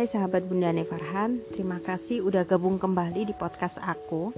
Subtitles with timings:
[0.00, 4.32] Hai sahabat Bunda Nevarhan, terima kasih udah gabung kembali di podcast aku.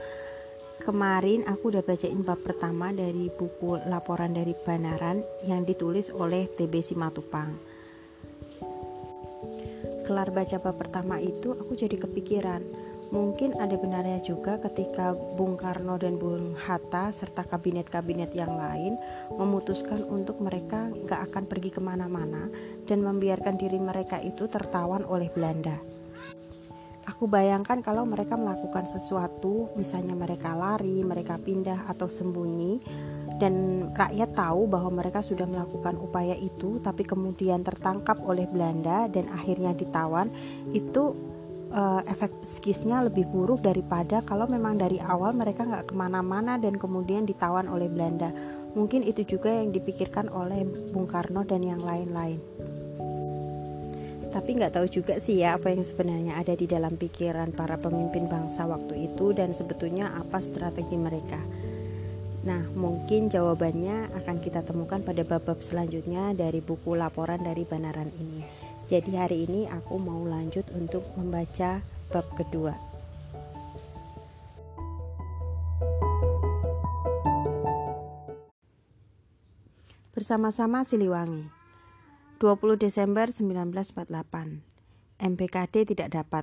[0.82, 6.82] Kemarin aku udah bacain bab pertama dari buku Laporan dari Banaran yang ditulis oleh TB
[6.82, 7.54] Simatupang.
[10.02, 12.66] Kelar baca bab pertama itu aku jadi kepikiran,
[13.14, 18.98] mungkin ada benarnya juga ketika Bung Karno dan Bung Hatta serta kabinet-kabinet yang lain
[19.38, 22.50] memutuskan untuk mereka gak akan pergi ke mana-mana
[22.92, 25.80] dan membiarkan diri mereka itu tertawan oleh Belanda.
[27.08, 32.78] Aku bayangkan kalau mereka melakukan sesuatu, misalnya mereka lari, mereka pindah atau sembunyi,
[33.42, 39.26] dan rakyat tahu bahwa mereka sudah melakukan upaya itu, tapi kemudian tertangkap oleh Belanda dan
[39.34, 40.30] akhirnya ditawan,
[40.70, 41.16] itu
[41.74, 46.78] uh, efek psikisnya lebih buruk daripada kalau memang dari awal mereka nggak ke mana-mana dan
[46.78, 48.30] kemudian ditawan oleh Belanda.
[48.78, 50.62] Mungkin itu juga yang dipikirkan oleh
[50.94, 52.51] Bung Karno dan yang lain-lain
[54.32, 58.32] tapi nggak tahu juga sih ya apa yang sebenarnya ada di dalam pikiran para pemimpin
[58.32, 61.36] bangsa waktu itu dan sebetulnya apa strategi mereka.
[62.42, 68.42] Nah, mungkin jawabannya akan kita temukan pada bab-bab selanjutnya dari buku laporan dari Banaran ini.
[68.90, 71.78] Jadi hari ini aku mau lanjut untuk membaca
[72.10, 72.74] bab kedua.
[80.12, 81.61] Bersama-sama Siliwangi.
[82.42, 84.66] 20 Desember 1948
[85.22, 86.42] MPKD tidak dapat.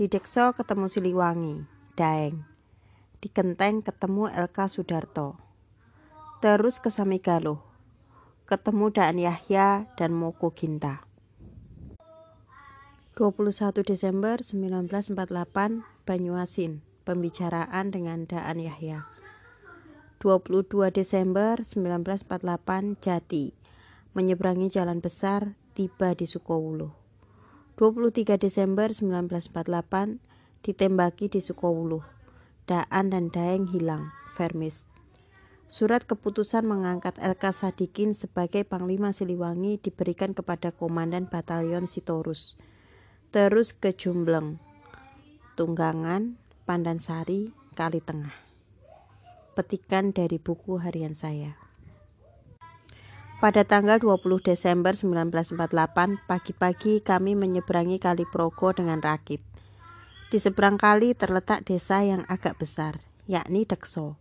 [0.00, 2.48] Di Dekso ketemu Siliwangi Daeng.
[3.20, 5.36] Di Kenteng ketemu LK Sudarto.
[6.40, 7.60] Terus ke Samigaluh.
[8.48, 11.04] Ketemu Daan Yahya dan Moko Ginta.
[13.20, 19.04] 21 Desember 1948 Banyuasin Pembicaraan dengan Daan Yahya.
[20.24, 20.64] 22
[20.96, 23.63] Desember 1948 Jati
[24.14, 26.94] menyeberangi jalan besar, tiba di Sukowulu.
[27.74, 30.22] 23 Desember 1948,
[30.62, 32.06] ditembaki di Sukowulu.
[32.64, 34.88] Daan dan Daeng hilang, Vermis.
[35.66, 42.54] Surat keputusan mengangkat LK Sadikin sebagai Panglima Siliwangi diberikan kepada Komandan Batalion Sitorus.
[43.34, 44.62] Terus ke Jumbleng,
[45.58, 48.38] Tunggangan, Pandansari, Kali Tengah.
[49.58, 51.63] Petikan dari buku harian saya.
[53.42, 59.42] Pada tanggal 20 Desember 1948, pagi-pagi kami menyeberangi Kali Progo dengan rakit.
[60.30, 64.14] Di seberang kali terletak desa yang agak besar, yakni Dekso.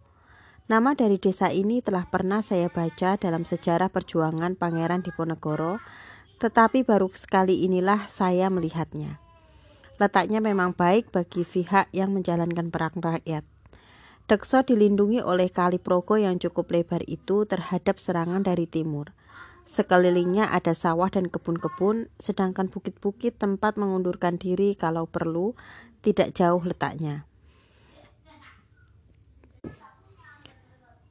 [0.65, 5.77] Nama dari desa ini telah pernah saya baca dalam sejarah perjuangan Pangeran Diponegoro,
[6.41, 9.21] tetapi baru sekali inilah saya melihatnya.
[10.01, 13.52] Letaknya memang baik bagi pihak yang menjalankan perang rakyat.
[14.23, 19.11] Dekso dilindungi oleh Kali Progo yang cukup lebar itu terhadap serangan dari timur.
[19.67, 25.59] Sekelilingnya ada sawah dan kebun-kebun, sedangkan bukit-bukit tempat mengundurkan diri kalau perlu
[25.99, 27.27] tidak jauh letaknya.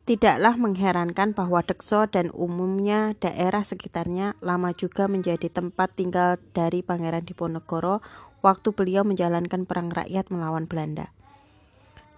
[0.03, 7.29] Tidaklah mengherankan bahwa Dekso dan umumnya daerah sekitarnya lama juga menjadi tempat tinggal dari Pangeran
[7.29, 8.01] Diponegoro
[8.41, 11.13] waktu beliau menjalankan perang rakyat melawan Belanda.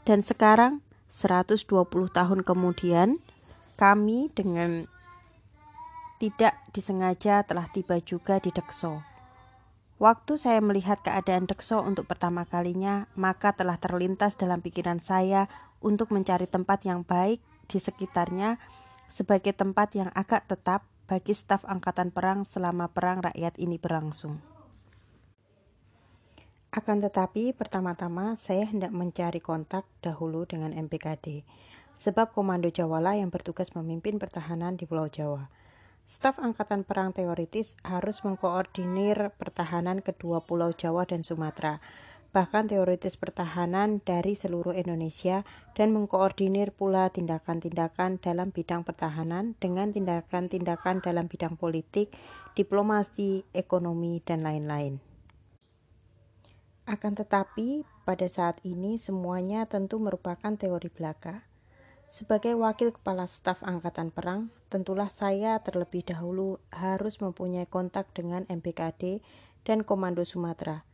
[0.05, 1.65] Dan sekarang, 120
[2.13, 3.19] tahun kemudian,
[3.81, 4.85] kami dengan
[6.21, 9.03] tidak disengaja telah tiba juga di Dekso.
[9.97, 15.49] Waktu saya melihat keadaan Dekso untuk pertama kalinya, maka telah terlintas dalam pikiran saya
[15.81, 18.61] untuk mencari tempat yang baik di sekitarnya
[19.09, 24.54] sebagai tempat yang agak tetap bagi staf angkatan perang selama perang rakyat ini berlangsung.
[26.75, 31.47] Akan tetapi, pertama-tama saya hendak mencari kontak dahulu dengan MPKD,
[31.95, 35.55] sebab Komando Jawala yang bertugas memimpin pertahanan di Pulau Jawa.
[36.03, 41.79] Staf Angkatan Perang Teoritis harus mengkoordinir pertahanan kedua Pulau Jawa dan Sumatera,
[42.35, 45.47] bahkan teoritis pertahanan dari seluruh Indonesia
[45.79, 52.11] dan mengkoordinir pula tindakan-tindakan dalam bidang pertahanan dengan tindakan-tindakan dalam bidang politik,
[52.59, 55.14] diplomasi, ekonomi, dan lain-lain.
[56.85, 61.49] Akan tetapi, pada saat ini semuanya tentu merupakan teori belaka.
[62.13, 69.25] Sebagai wakil kepala staf angkatan perang, tentulah saya terlebih dahulu harus mempunyai kontak dengan MPKD
[69.65, 70.85] dan Komando Sumatera.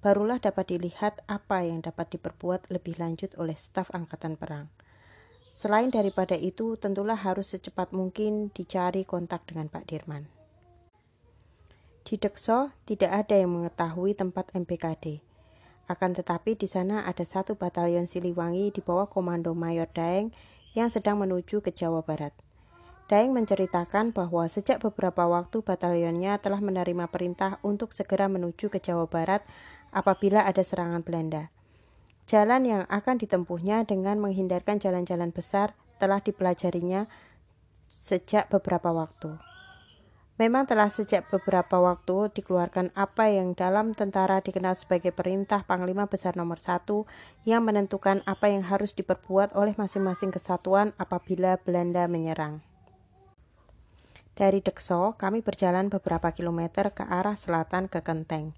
[0.00, 4.72] Barulah dapat dilihat apa yang dapat diperbuat lebih lanjut oleh staf angkatan perang.
[5.50, 10.24] Selain daripada itu, tentulah harus secepat mungkin dicari kontak dengan Pak Dirman.
[12.06, 15.29] Di Dekso tidak ada yang mengetahui tempat MPKD.
[15.90, 20.30] Akan tetapi di sana ada satu batalion Siliwangi di bawah komando Mayor Daeng
[20.78, 22.30] yang sedang menuju ke Jawa Barat.
[23.10, 29.10] Daeng menceritakan bahwa sejak beberapa waktu batalionnya telah menerima perintah untuk segera menuju ke Jawa
[29.10, 29.42] Barat
[29.90, 31.50] apabila ada serangan Belanda.
[32.30, 37.10] Jalan yang akan ditempuhnya dengan menghindarkan jalan-jalan besar telah dipelajarinya
[37.90, 39.49] sejak beberapa waktu.
[40.40, 46.32] Memang telah sejak beberapa waktu dikeluarkan apa yang dalam tentara dikenal sebagai perintah Panglima Besar
[46.32, 47.04] nomor satu
[47.44, 52.64] yang menentukan apa yang harus diperbuat oleh masing-masing kesatuan apabila Belanda menyerang.
[54.32, 58.56] Dari Dekso, kami berjalan beberapa kilometer ke arah selatan ke Kenteng.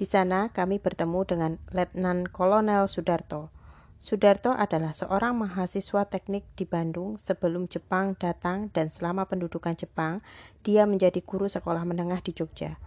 [0.00, 3.52] Di sana kami bertemu dengan Letnan Kolonel Sudarto.
[3.98, 10.22] Sudarto adalah seorang mahasiswa teknik di Bandung sebelum Jepang datang dan selama pendudukan Jepang,
[10.62, 12.78] dia menjadi guru sekolah menengah di Jogja.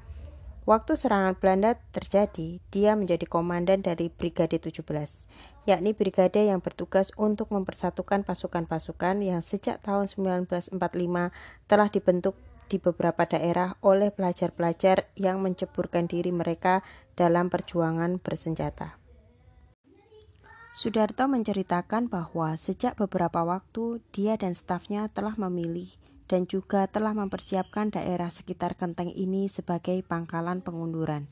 [0.62, 4.86] Waktu serangan Belanda terjadi, dia menjadi komandan dari Brigade 17,
[5.66, 10.78] yakni brigade yang bertugas untuk mempersatukan pasukan-pasukan yang sejak tahun 1945
[11.66, 12.38] telah dibentuk
[12.70, 16.86] di beberapa daerah oleh pelajar-pelajar yang menceburkan diri mereka
[17.18, 19.01] dalam perjuangan bersenjata.
[20.72, 25.92] Sudarto menceritakan bahwa sejak beberapa waktu dia dan stafnya telah memilih
[26.32, 31.28] dan juga telah mempersiapkan daerah sekitar Kenteng ini sebagai pangkalan pengunduran.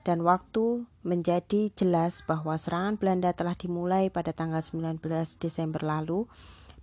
[0.00, 5.04] Dan waktu menjadi jelas bahwa serangan Belanda telah dimulai pada tanggal 19
[5.36, 6.24] Desember lalu,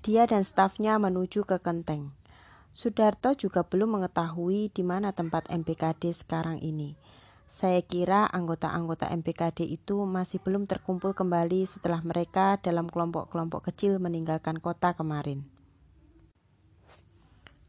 [0.05, 2.13] dia dan stafnya menuju ke Kenteng.
[2.69, 6.93] Sudarto juga belum mengetahui di mana tempat MPKD sekarang ini.
[7.49, 14.61] Saya kira anggota-anggota MPKD itu masih belum terkumpul kembali setelah mereka dalam kelompok-kelompok kecil meninggalkan
[14.61, 15.49] kota kemarin.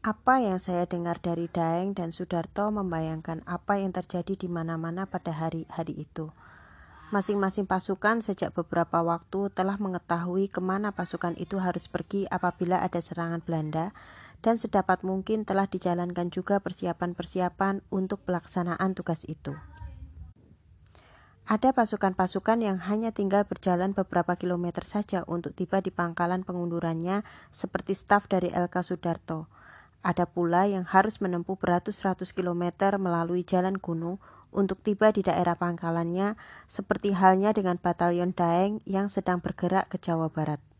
[0.05, 5.33] Apa yang saya dengar dari Daeng dan Sudarto membayangkan apa yang terjadi di mana-mana pada
[5.33, 6.29] hari-hari itu.
[7.09, 12.97] Masing-masing pasukan sejak beberapa waktu telah mengetahui ke mana pasukan itu harus pergi apabila ada
[12.97, 13.93] serangan Belanda,
[14.41, 19.57] dan sedapat mungkin telah dijalankan juga persiapan-persiapan untuk pelaksanaan tugas itu.
[21.51, 27.97] Ada pasukan-pasukan yang hanya tinggal berjalan beberapa kilometer saja untuk tiba di pangkalan pengundurannya seperti
[27.97, 29.49] staf dari LK Sudarto.
[30.01, 34.17] Ada pula yang harus menempuh beratus-ratus kilometer melalui jalan gunung
[34.49, 36.39] untuk tiba di daerah pangkalannya
[36.71, 40.70] seperti halnya dengan batalion Daeng yang sedang bergerak ke Jawa Barat.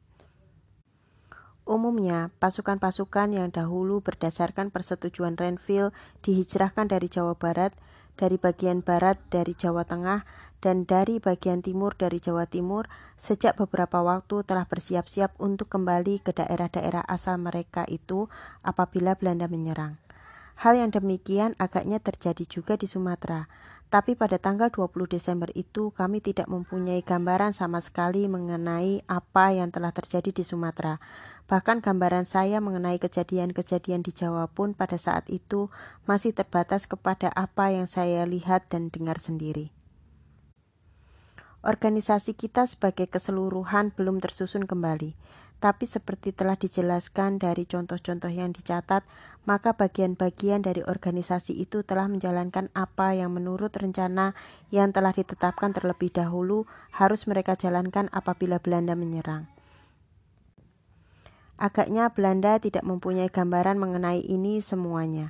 [1.66, 5.94] Umumnya, pasukan-pasukan yang dahulu berdasarkan persetujuan Renville
[6.26, 7.74] dihijrahkan dari Jawa Barat–
[8.22, 10.22] dari bagian barat dari Jawa Tengah
[10.62, 12.86] dan dari bagian timur dari Jawa Timur
[13.18, 18.30] sejak beberapa waktu telah bersiap-siap untuk kembali ke daerah-daerah asal mereka itu
[18.62, 19.98] apabila Belanda menyerang.
[20.62, 23.50] Hal yang demikian agaknya terjadi juga di Sumatera,
[23.92, 29.68] tapi pada tanggal 20 Desember itu kami tidak mempunyai gambaran sama sekali mengenai apa yang
[29.68, 31.04] telah terjadi di Sumatera.
[31.52, 35.68] Bahkan gambaran saya mengenai kejadian-kejadian di Jawa pun pada saat itu
[36.08, 39.76] masih terbatas kepada apa yang saya lihat dan dengar sendiri.
[41.60, 45.20] Organisasi kita sebagai keseluruhan belum tersusun kembali,
[45.62, 49.06] tapi seperti telah dijelaskan dari contoh-contoh yang dicatat,
[49.46, 54.34] maka bagian-bagian dari organisasi itu telah menjalankan apa yang menurut rencana
[54.74, 56.66] yang telah ditetapkan terlebih dahulu
[56.98, 59.46] harus mereka jalankan apabila Belanda menyerang.
[61.62, 65.30] Agaknya Belanda tidak mempunyai gambaran mengenai ini semuanya.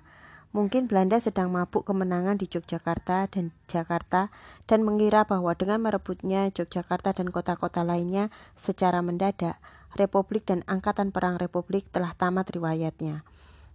[0.56, 4.32] Mungkin Belanda sedang mabuk kemenangan di Yogyakarta dan Jakarta
[4.68, 9.60] dan mengira bahwa dengan merebutnya Yogyakarta dan kota-kota lainnya secara mendadak,
[9.96, 13.24] Republik dan Angkatan Perang Republik telah tamat riwayatnya.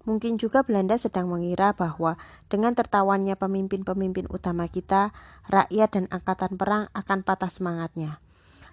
[0.06, 2.14] Mungkin juga Belanda sedang mengira bahwa
[2.46, 5.10] dengan tertawannya pemimpin-pemimpin utama kita,
[5.50, 8.22] rakyat dan angkatan perang akan patah semangatnya.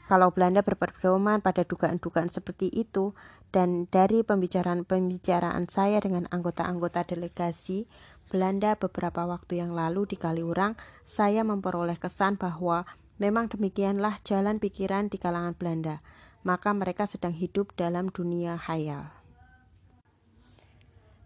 [0.05, 3.17] Kalau Belanda berpedoman pada dugaan-dugaan seperti itu,
[3.49, 7.89] dan dari pembicaraan-pembicaraan saya dengan anggota-anggota delegasi
[8.29, 12.85] Belanda beberapa waktu yang lalu di Kaliurang, saya memperoleh kesan bahwa
[13.17, 15.97] memang demikianlah jalan pikiran di kalangan Belanda,
[16.43, 19.09] maka mereka sedang hidup dalam dunia hayal.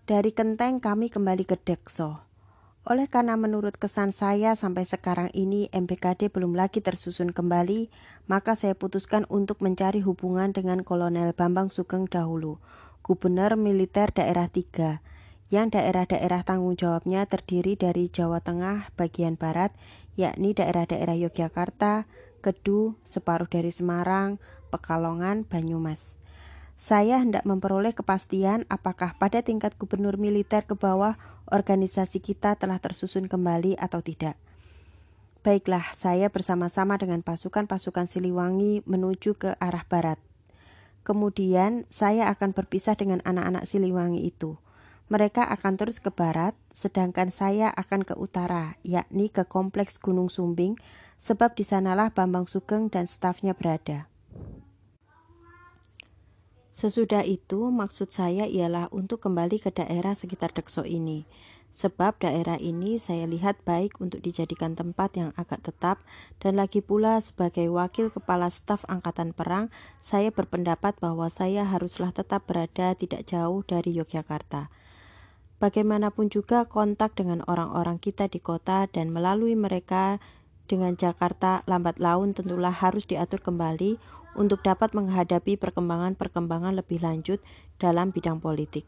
[0.07, 2.23] Dari Kenteng kami kembali ke Dekso.
[2.87, 7.91] Oleh karena menurut kesan saya sampai sekarang ini MPKD belum lagi tersusun kembali,
[8.31, 12.63] maka saya putuskan untuk mencari hubungan dengan Kolonel Bambang Sugeng dahulu,
[13.03, 15.03] Gubernur Militer Daerah 3,
[15.51, 19.75] yang daerah-daerah tanggung jawabnya terdiri dari Jawa Tengah bagian barat,
[20.15, 22.07] yakni daerah-daerah Yogyakarta,
[22.39, 26.17] Kedu, separuh dari Semarang, Pekalongan, Banyumas.
[26.77, 31.17] Saya hendak memperoleh kepastian apakah pada tingkat gubernur militer ke bawah
[31.49, 34.37] organisasi kita telah tersusun kembali atau tidak.
[35.41, 40.19] Baiklah, saya bersama-sama dengan pasukan-pasukan Siliwangi menuju ke arah barat.
[41.07, 44.59] Kemudian saya akan berpisah dengan anak-anak Siliwangi itu.
[45.07, 50.75] Mereka akan terus ke barat, sedangkan saya akan ke utara, yakni ke kompleks Gunung Sumbing,
[51.15, 54.11] sebab di sanalah Bambang Sugeng dan stafnya berada.
[56.77, 61.25] Sesudah itu, maksud saya ialah untuk kembali ke daerah sekitar Dekso ini.
[61.77, 66.01] Sebab daerah ini saya lihat baik untuk dijadikan tempat yang agak tetap
[66.41, 69.69] dan lagi pula sebagai wakil kepala staf angkatan perang,
[70.01, 74.73] saya berpendapat bahwa saya haruslah tetap berada tidak jauh dari Yogyakarta.
[75.61, 80.21] Bagaimanapun juga kontak dengan orang-orang kita di kota dan melalui mereka
[80.65, 84.01] dengan Jakarta lambat laun tentulah harus diatur kembali
[84.37, 87.41] untuk dapat menghadapi perkembangan-perkembangan lebih lanjut
[87.81, 88.85] dalam bidang politik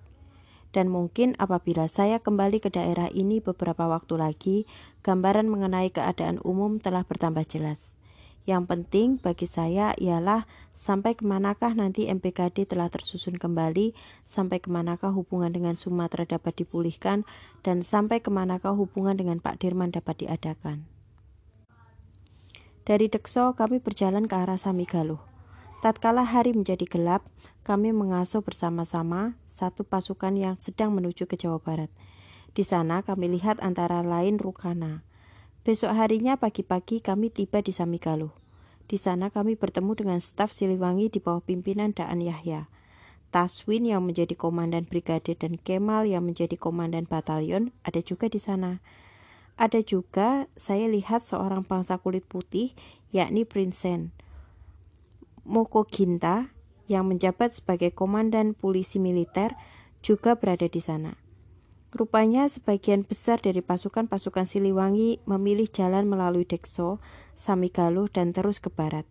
[0.69, 4.57] dan mungkin apabila saya kembali ke daerah ini beberapa waktu lagi,
[5.01, 7.97] gambaran mengenai keadaan umum telah bertambah jelas.
[8.45, 13.93] Yang penting bagi saya ialah sampai ke manakah nanti MPKD telah tersusun kembali,
[14.25, 17.29] sampai ke manakah hubungan dengan Sumatera dapat dipulihkan,
[17.61, 20.87] dan sampai ke manakah hubungan dengan Pak Dirman dapat diadakan.
[22.89, 25.28] Dari Dekso kami berjalan ke arah Samigaluh.
[25.79, 27.23] Tatkala hari menjadi gelap,
[27.63, 31.87] kami mengasuh bersama-sama satu pasukan yang sedang menuju ke Jawa Barat.
[32.51, 35.07] Di sana kami lihat antara lain Rukana.
[35.63, 38.35] Besok harinya pagi-pagi kami tiba di Samigaluh.
[38.91, 42.67] Di sana kami bertemu dengan staf Siliwangi di bawah pimpinan Daan Yahya.
[43.31, 48.83] Taswin yang menjadi komandan brigade dan Kemal yang menjadi komandan batalion ada juga di sana.
[49.55, 52.75] Ada juga saya lihat seorang bangsa kulit putih
[53.15, 54.11] yakni Prinsen
[55.49, 56.53] Moko Ginta
[56.85, 59.57] yang menjabat sebagai komandan polisi militer
[60.05, 61.17] juga berada di sana.
[61.89, 67.01] Rupanya sebagian besar dari pasukan-pasukan Siliwangi memilih jalan melalui Dekso,
[67.33, 69.09] Samigaluh, dan terus ke barat.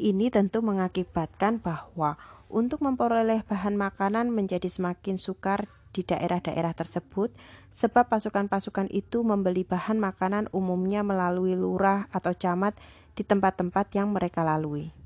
[0.00, 2.16] Ini tentu mengakibatkan bahwa
[2.48, 7.28] untuk memperoleh bahan makanan menjadi semakin sukar di daerah-daerah tersebut,
[7.76, 12.72] sebab pasukan-pasukan itu membeli bahan makanan umumnya melalui lurah atau camat
[13.12, 14.97] di tempat-tempat yang mereka lalui.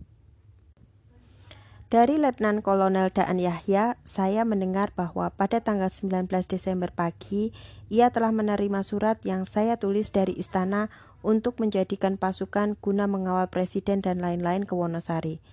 [1.92, 7.52] Dari Letnan Kolonel Daan Yahya, saya mendengar bahwa pada tanggal 19 Desember pagi,
[7.92, 10.88] ia telah menerima surat yang saya tulis dari istana
[11.20, 15.44] untuk menjadikan pasukan guna mengawal presiden dan lain-lain ke Wonosari.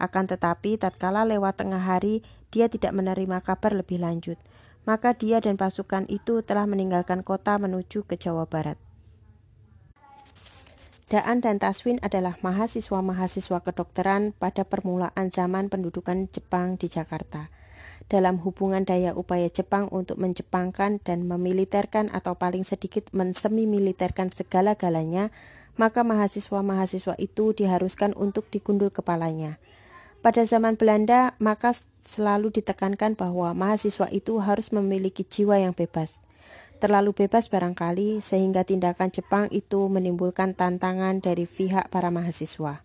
[0.00, 4.40] Akan tetapi, tatkala lewat tengah hari, dia tidak menerima kabar lebih lanjut.
[4.88, 8.80] Maka dia dan pasukan itu telah meninggalkan kota menuju ke Jawa Barat.
[11.12, 17.52] Daan dan Taswin adalah mahasiswa-mahasiswa kedokteran pada permulaan zaman pendudukan Jepang di Jakarta.
[18.08, 25.28] Dalam hubungan daya upaya Jepang untuk menjepangkan dan memiliterkan atau paling sedikit mensemi-militerkan segala-galanya,
[25.76, 29.60] maka mahasiswa-mahasiswa itu diharuskan untuk digundul kepalanya.
[30.24, 31.76] Pada zaman Belanda, maka
[32.08, 36.24] selalu ditekankan bahwa mahasiswa itu harus memiliki jiwa yang bebas
[36.82, 42.82] terlalu bebas barangkali sehingga tindakan Jepang itu menimbulkan tantangan dari pihak para mahasiswa.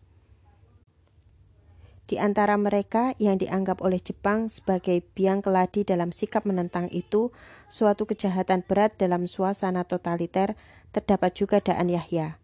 [2.06, 7.34] Di antara mereka yang dianggap oleh Jepang sebagai biang keladi dalam sikap menentang itu,
[7.68, 10.54] suatu kejahatan berat dalam suasana totaliter,
[10.94, 12.38] terdapat juga Daan Yahya.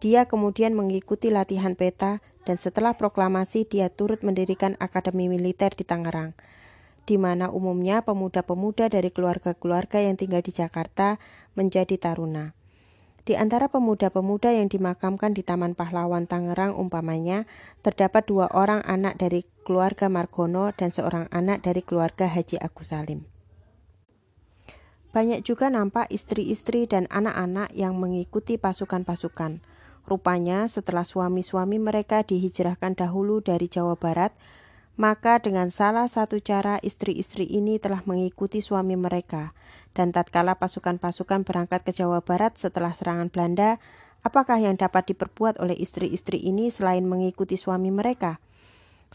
[0.00, 6.34] Dia kemudian mengikuti latihan peta dan setelah proklamasi dia turut mendirikan Akademi Militer di Tangerang
[7.06, 11.22] di mana umumnya pemuda-pemuda dari keluarga-keluarga yang tinggal di Jakarta
[11.54, 12.52] menjadi taruna.
[13.26, 17.46] Di antara pemuda-pemuda yang dimakamkan di Taman Pahlawan Tangerang umpamanya,
[17.82, 23.26] terdapat dua orang anak dari keluarga Margono dan seorang anak dari keluarga Haji Agus Salim.
[25.10, 29.58] Banyak juga nampak istri-istri dan anak-anak yang mengikuti pasukan-pasukan.
[30.06, 34.38] Rupanya setelah suami-suami mereka dihijrahkan dahulu dari Jawa Barat,
[34.96, 39.52] maka dengan salah satu cara istri-istri ini telah mengikuti suami mereka.
[39.96, 43.80] Dan tatkala pasukan-pasukan berangkat ke Jawa Barat setelah serangan Belanda,
[44.24, 48.40] apakah yang dapat diperbuat oleh istri-istri ini selain mengikuti suami mereka?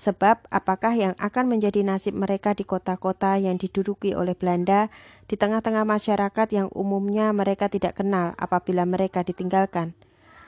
[0.01, 4.89] Sebab apakah yang akan menjadi nasib mereka di kota-kota yang diduduki oleh Belanda
[5.29, 9.93] di tengah-tengah masyarakat yang umumnya mereka tidak kenal apabila mereka ditinggalkan?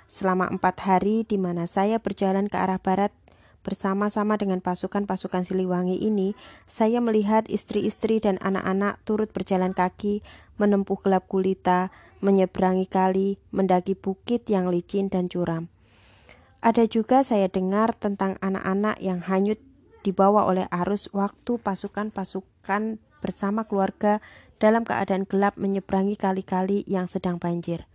[0.07, 3.11] Selama empat hari di mana saya berjalan ke arah barat
[3.63, 6.35] Bersama-sama dengan pasukan-pasukan Siliwangi ini,
[6.67, 10.19] saya melihat istri-istri dan anak-anak turut berjalan kaki,
[10.59, 11.87] menempuh gelap gulita,
[12.19, 15.71] menyeberangi kali, mendaki bukit yang licin dan curam.
[16.59, 19.59] Ada juga saya dengar tentang anak-anak yang hanyut
[20.03, 24.19] dibawa oleh arus waktu pasukan-pasukan bersama keluarga
[24.59, 27.87] dalam keadaan gelap menyeberangi kali-kali yang sedang banjir.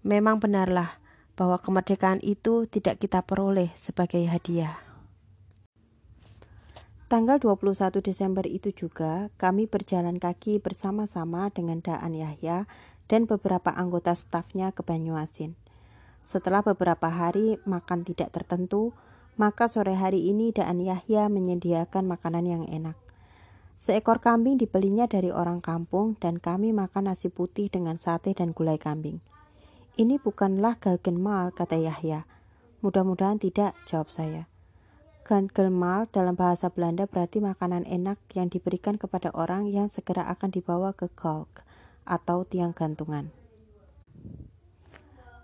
[0.00, 0.96] Memang benarlah
[1.36, 4.93] bahwa kemerdekaan itu tidak kita peroleh sebagai hadiah.
[7.04, 12.64] Tanggal 21 Desember itu juga kami berjalan kaki bersama-sama dengan Daan Yahya
[13.12, 15.52] dan beberapa anggota stafnya ke Banyuasin.
[16.24, 18.96] Setelah beberapa hari makan tidak tertentu,
[19.36, 22.96] maka sore hari ini Daan Yahya menyediakan makanan yang enak.
[23.76, 28.80] Seekor kambing dibelinya dari orang kampung dan kami makan nasi putih dengan sate dan gulai
[28.80, 29.20] kambing.
[30.00, 32.24] Ini bukanlah galgenmal, kata Yahya.
[32.80, 34.53] Mudah-mudahan tidak, jawab saya.
[35.24, 40.92] Galgenmal dalam bahasa Belanda berarti makanan enak yang diberikan kepada orang yang segera akan dibawa
[40.92, 41.64] ke kalk
[42.04, 43.32] atau tiang gantungan.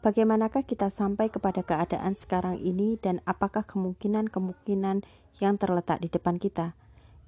[0.04, 5.00] Bagaimanakah kita sampai kepada keadaan sekarang ini dan apakah kemungkinan-kemungkinan
[5.40, 6.76] yang terletak di depan kita?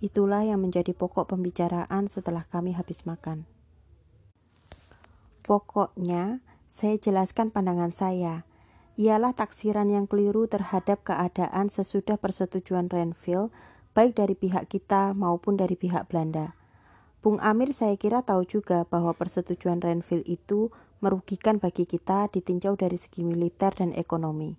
[0.04, 3.48] Itulah yang menjadi pokok pembicaraan setelah kami habis makan.
[5.40, 8.44] Pokoknya, saya jelaskan pandangan saya
[9.00, 13.48] ialah taksiran yang keliru terhadap keadaan sesudah persetujuan Renville,
[13.96, 16.52] baik dari pihak kita maupun dari pihak Belanda.
[17.22, 22.98] Bung Amir saya kira tahu juga bahwa persetujuan Renville itu merugikan bagi kita ditinjau dari
[22.98, 24.58] segi militer dan ekonomi.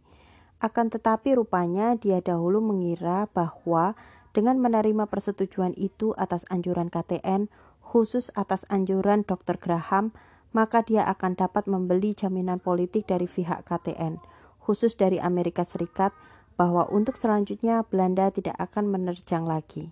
[0.63, 4.00] Akan tetapi rupanya dia dahulu mengira bahwa
[4.32, 7.52] dengan menerima persetujuan itu atas anjuran KTN,
[7.84, 9.60] khusus atas anjuran Dr.
[9.60, 10.16] Graham,
[10.53, 14.22] maka dia akan dapat membeli jaminan politik dari pihak KTN,
[14.62, 16.13] khusus dari Amerika Serikat,
[16.55, 19.89] bahwa untuk selanjutnya Belanda tidak akan menerjang lagi.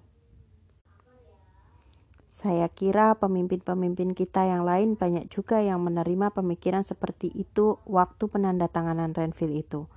[2.32, 9.12] Saya kira pemimpin-pemimpin kita yang lain banyak juga yang menerima pemikiran seperti itu waktu penandatanganan
[9.12, 9.92] Renville itu.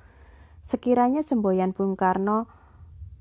[0.66, 2.50] Sekiranya semboyan Bung Karno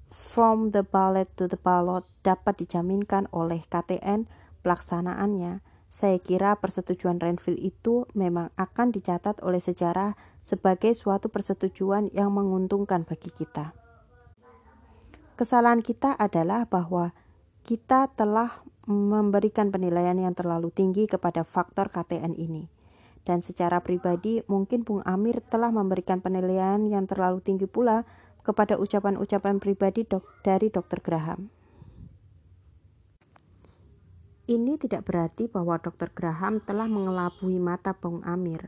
[0.10, 4.26] from the ballot to the ballot dapat dijaminkan oleh KTN
[4.66, 5.62] pelaksanaannya,
[5.94, 13.06] saya kira persetujuan Renville itu memang akan dicatat oleh sejarah sebagai suatu persetujuan yang menguntungkan
[13.06, 13.78] bagi kita.
[15.38, 17.14] Kesalahan kita adalah bahwa
[17.62, 22.66] kita telah memberikan penilaian yang terlalu tinggi kepada faktor KTN ini.
[23.22, 28.04] Dan secara pribadi, mungkin Bung Amir telah memberikan penilaian yang terlalu tinggi pula
[28.42, 31.00] kepada ucapan-ucapan pribadi dok dari Dr.
[31.06, 31.54] Graham.
[34.44, 36.12] Ini tidak berarti bahwa Dr.
[36.12, 38.68] Graham telah mengelabui mata Bung Amir.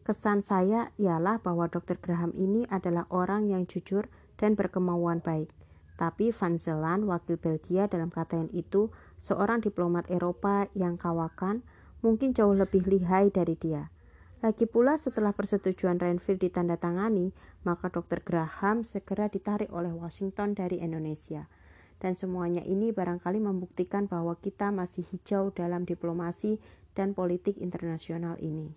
[0.00, 2.00] Kesan saya ialah bahwa Dr.
[2.00, 4.08] Graham ini adalah orang yang jujur
[4.40, 5.52] dan berkemauan baik.
[6.00, 8.88] Tapi Van Zeeland, wakil Belgia dalam KTN itu,
[9.20, 11.68] seorang diplomat Eropa yang kawakan,
[12.00, 13.92] mungkin jauh lebih lihai dari dia.
[14.40, 17.36] Lagi pula setelah persetujuan Renville ditandatangani,
[17.68, 18.24] maka Dr.
[18.24, 21.44] Graham segera ditarik oleh Washington dari Indonesia–
[22.00, 26.56] dan semuanya ini barangkali membuktikan bahwa kita masih hijau dalam diplomasi
[26.96, 28.72] dan politik internasional ini.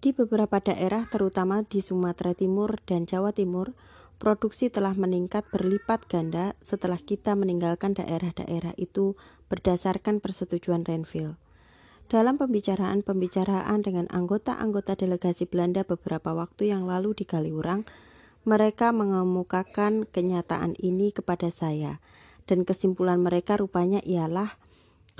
[0.00, 3.76] Di beberapa daerah, terutama di Sumatera Timur dan Jawa Timur,
[4.16, 9.20] produksi telah meningkat berlipat ganda setelah kita meninggalkan daerah-daerah itu
[9.52, 11.36] berdasarkan persetujuan Renville.
[12.08, 17.84] Dalam pembicaraan-pembicaraan dengan anggota-anggota delegasi Belanda beberapa waktu yang lalu di Kaliurang,
[18.48, 22.00] mereka mengemukakan kenyataan ini kepada saya,
[22.48, 24.56] dan kesimpulan mereka rupanya ialah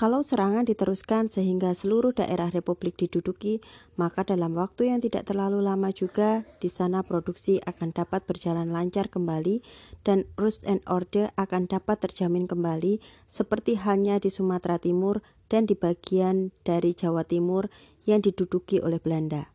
[0.00, 3.60] kalau serangan diteruskan sehingga seluruh daerah republik diduduki,
[4.00, 9.12] maka dalam waktu yang tidak terlalu lama juga di sana produksi akan dapat berjalan lancar
[9.12, 9.60] kembali
[10.00, 15.20] dan rust and order akan dapat terjamin kembali seperti halnya di Sumatera Timur
[15.52, 17.68] dan di bagian dari Jawa Timur
[18.08, 19.52] yang diduduki oleh Belanda.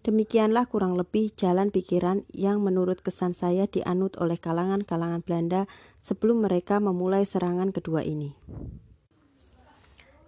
[0.00, 5.68] Demikianlah kurang lebih jalan pikiran yang menurut kesan saya dianut oleh kalangan-kalangan Belanda
[6.00, 8.32] sebelum mereka memulai serangan kedua ini.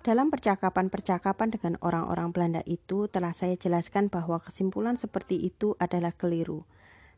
[0.04, 6.68] Dalam percakapan-percakapan dengan orang-orang Belanda itu telah saya jelaskan bahwa kesimpulan seperti itu adalah keliru.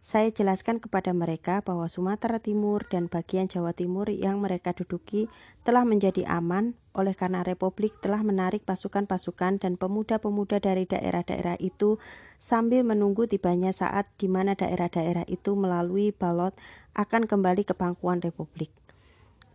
[0.05, 5.33] Saya jelaskan kepada mereka bahwa Sumatera Timur dan bagian Jawa Timur yang mereka duduki
[5.65, 11.97] telah menjadi aman oleh karena Republik telah menarik pasukan-pasukan dan pemuda-pemuda dari daerah-daerah itu
[12.37, 16.53] sambil menunggu tibanya saat di mana daerah-daerah itu melalui balot
[16.93, 18.69] akan kembali ke pangkuan Republik.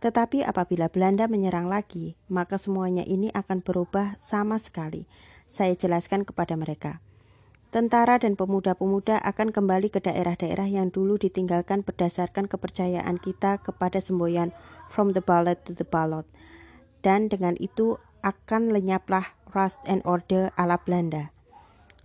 [0.02, 5.06] Tetapi apabila Belanda menyerang lagi, maka semuanya ini akan berubah sama sekali.
[5.46, 6.98] Saya jelaskan kepada mereka
[7.70, 14.50] tentara dan pemuda-pemuda akan kembali ke daerah-daerah yang dulu ditinggalkan berdasarkan kepercayaan kita kepada semboyan
[14.90, 16.26] from the ballot to the ballot.
[17.00, 21.32] Dan dengan itu akan lenyaplah rust and order ala Belanda.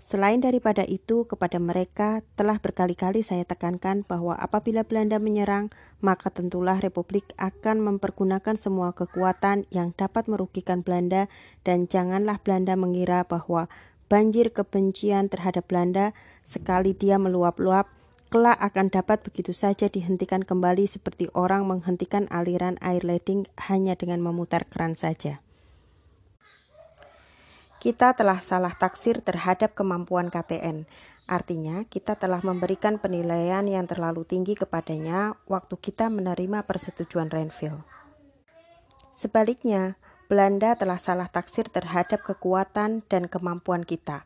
[0.06, 6.78] Selain daripada itu, kepada mereka telah berkali-kali saya tekankan bahwa apabila Belanda menyerang, maka tentulah
[6.78, 11.25] Republik akan mempergunakan semua kekuatan yang dapat merugikan Belanda
[11.65, 13.65] dan janganlah Belanda mengira bahwa
[14.06, 16.13] banjir kebencian terhadap Belanda
[16.46, 17.89] sekali dia meluap-luap
[18.30, 24.20] kelak akan dapat begitu saja dihentikan kembali seperti orang menghentikan aliran air leding hanya dengan
[24.20, 25.39] memutar keran saja.
[27.80, 30.89] Kita telah salah taksir terhadap kemampuan KTN.
[31.30, 37.86] Artinya, kita telah memberikan penilaian yang terlalu tinggi kepadanya waktu kita menerima persetujuan Renville.
[39.13, 44.25] Sebaliknya, Belanda telah salah taksir terhadap kekuatan dan kemampuan kita.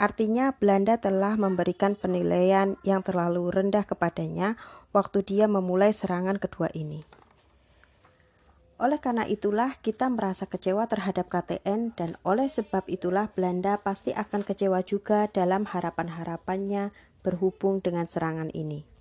[0.00, 4.56] Artinya, Belanda telah memberikan penilaian yang terlalu rendah kepadanya
[4.96, 7.04] waktu dia memulai serangan kedua ini.
[8.80, 14.42] Oleh karena itulah kita merasa kecewa terhadap KTN dan oleh sebab itulah Belanda pasti akan
[14.42, 16.90] kecewa juga dalam harapan-harapannya
[17.22, 18.93] berhubung dengan serangan ini.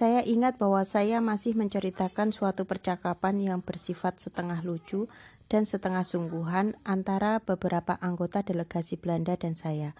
[0.00, 5.12] Saya ingat bahwa saya masih menceritakan suatu percakapan yang bersifat setengah lucu
[5.52, 9.92] dan setengah sungguhan antara beberapa anggota delegasi Belanda dan saya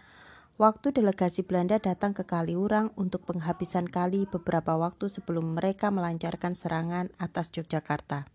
[0.56, 7.08] Waktu delegasi Belanda datang ke Kaliurang untuk penghabisan kali beberapa waktu sebelum mereka melancarkan serangan
[7.16, 8.28] atas Yogyakarta.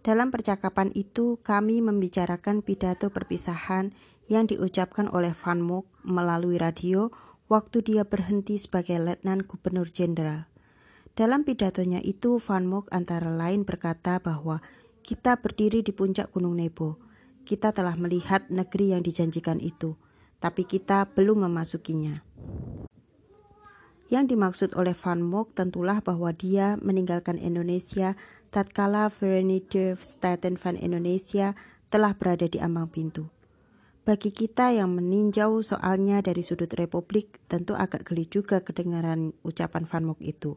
[0.00, 3.92] Dalam percakapan itu, kami membicarakan pidato perpisahan
[4.32, 7.12] yang diucapkan oleh Van Mook melalui radio
[7.48, 10.46] waktu dia berhenti sebagai Letnan Gubernur Jenderal.
[11.18, 14.62] Dalam pidatonya itu, Van Mook antara lain berkata bahwa
[15.02, 17.08] kita berdiri di puncak Gunung Nebo
[17.48, 19.96] kita telah melihat negeri yang dijanjikan itu,
[20.36, 22.20] tapi kita belum memasukinya.
[24.12, 28.20] Yang dimaksud oleh Van Mook tentulah bahwa dia meninggalkan Indonesia
[28.52, 31.56] tatkala Verenigde Staten van Indonesia
[31.88, 33.32] telah berada di ambang pintu.
[34.08, 40.00] Bagi kita yang meninjau soalnya dari sudut Republik, tentu agak geli juga kedengaran ucapan Van
[40.08, 40.56] Mook itu.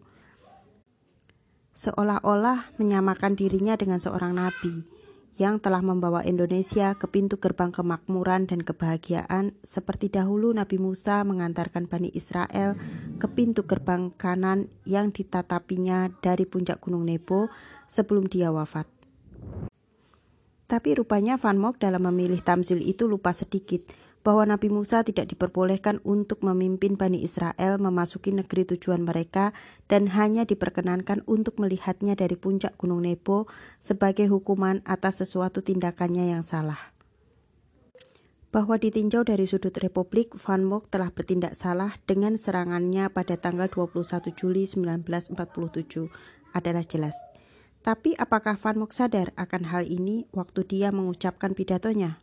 [1.75, 4.87] Seolah-olah menyamakan dirinya dengan seorang nabi,
[5.35, 11.91] yang telah membawa Indonesia ke pintu gerbang kemakmuran dan kebahagiaan seperti dahulu Nabi Musa mengantarkan
[11.91, 12.79] Bani Israel
[13.19, 17.51] ke pintu gerbang kanan yang ditatapinya dari puncak Gunung Nebo
[17.91, 19.00] sebelum dia wafat.
[20.71, 23.83] Tapi rupanya Van Mok dalam memilih tamsil itu lupa sedikit
[24.23, 29.51] bahwa Nabi Musa tidak diperbolehkan untuk memimpin Bani Israel memasuki negeri tujuan mereka
[29.91, 33.51] dan hanya diperkenankan untuk melihatnya dari puncak Gunung Nebo
[33.83, 36.95] sebagai hukuman atas sesuatu tindakannya yang salah.
[38.55, 44.31] Bahwa ditinjau dari sudut Republik, Van Mook telah bertindak salah dengan serangannya pada tanggal 21
[44.39, 45.35] Juli 1947
[46.55, 47.30] adalah jelas.
[47.81, 52.21] Tapi apakah Van Mook sadar akan hal ini waktu dia mengucapkan pidatonya?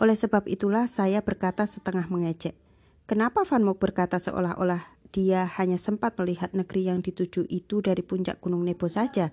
[0.00, 2.56] Oleh sebab itulah saya berkata setengah mengejek.
[3.04, 8.40] Kenapa Van Mook berkata seolah-olah dia hanya sempat melihat negeri yang dituju itu dari puncak
[8.40, 9.28] Gunung Nebo saja?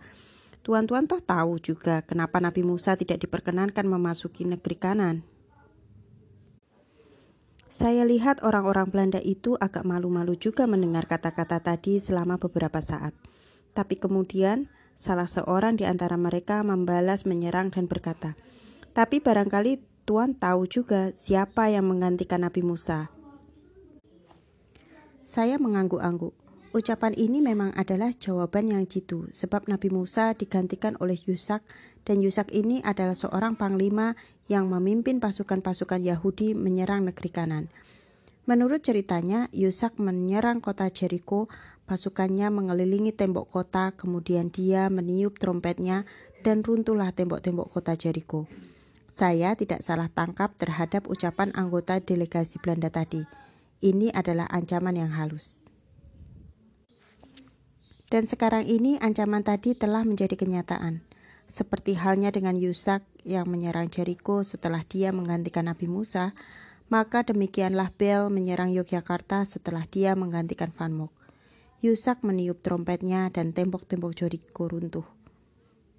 [0.63, 5.15] Tuan-tuan toh tahu juga kenapa Nabi Musa tidak diperkenankan memasuki negeri kanan.
[7.67, 13.11] Saya lihat orang-orang Belanda itu agak malu-malu juga mendengar kata-kata tadi selama beberapa saat.
[13.73, 18.37] Tapi kemudian salah seorang di antara mereka membalas menyerang dan berkata,
[18.93, 23.07] "Tapi barangkali Tuhan tahu juga siapa yang menggantikan Nabi Musa.
[25.23, 26.35] Saya mengangguk-angguk.
[26.75, 31.63] Ucapan ini memang adalah jawaban yang jitu, sebab Nabi Musa digantikan oleh Yusak,
[32.03, 34.19] dan Yusak ini adalah seorang panglima
[34.51, 37.71] yang memimpin pasukan-pasukan Yahudi menyerang negeri kanan.
[38.43, 41.47] Menurut ceritanya, Yusak menyerang kota Jericho,
[41.85, 46.07] pasukannya mengelilingi tembok kota, kemudian dia meniup trompetnya,
[46.43, 48.47] dan runtuhlah tembok-tembok kota Jericho.
[49.13, 53.23] Saya tidak salah tangkap terhadap ucapan anggota delegasi Belanda tadi.
[53.83, 55.61] Ini adalah ancaman yang halus.
[58.09, 61.01] Dan sekarang ini ancaman tadi telah menjadi kenyataan.
[61.49, 66.33] Seperti halnya dengan Yusak yang menyerang Jericho setelah dia menggantikan Nabi Musa,
[66.93, 71.22] maka demikianlah Bel menyerang Yogyakarta setelah dia menggantikan Van Mook.
[71.83, 75.03] Yusak meniup trompetnya dan tembok-tembok Jericho runtuh.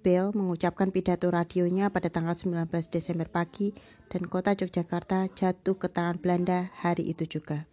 [0.01, 3.69] Bell mengucapkan pidato radionya pada tanggal 19 Desember pagi
[4.09, 7.69] dan kota Yogyakarta jatuh ke tangan Belanda hari itu juga.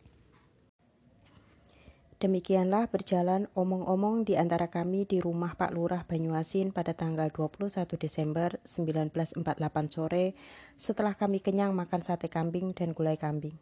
[2.20, 8.60] Demikianlah berjalan omong-omong di antara kami di rumah Pak Lurah Banyuasin pada tanggal 21 Desember
[8.68, 9.40] 1948
[9.88, 10.36] sore
[10.76, 13.56] setelah kami kenyang makan sate kambing dan gulai kambing.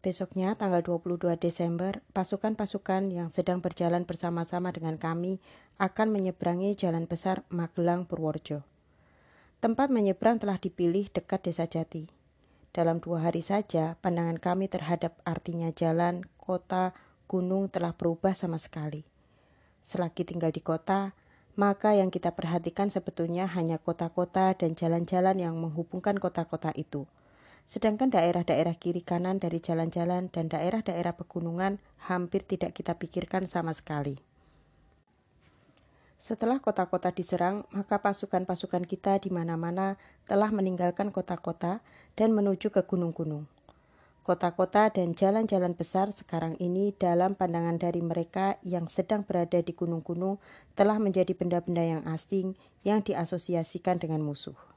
[0.00, 5.44] Besoknya, tanggal 22 Desember, pasukan-pasukan yang sedang berjalan bersama-sama dengan kami
[5.76, 8.64] akan menyeberangi jalan besar Magelang Purworejo.
[9.60, 12.08] Tempat menyeberang telah dipilih dekat desa Jati.
[12.72, 16.96] Dalam dua hari saja, pandangan kami terhadap artinya jalan, kota,
[17.28, 19.04] gunung telah berubah sama sekali.
[19.84, 21.12] Selagi tinggal di kota,
[21.60, 27.04] maka yang kita perhatikan sebetulnya hanya kota-kota dan jalan-jalan yang menghubungkan kota-kota itu.
[27.68, 34.20] Sedangkan daerah-daerah kiri kanan dari jalan-jalan dan daerah-daerah pegunungan hampir tidak kita pikirkan sama sekali.
[36.20, 39.96] Setelah kota-kota diserang, maka pasukan-pasukan kita di mana-mana
[40.28, 41.80] telah meninggalkan kota-kota
[42.12, 43.48] dan menuju ke gunung-gunung.
[44.20, 50.36] Kota-kota dan jalan-jalan besar sekarang ini dalam pandangan dari mereka yang sedang berada di gunung-gunung
[50.76, 52.52] telah menjadi benda-benda yang asing
[52.84, 54.69] yang diasosiasikan dengan musuh.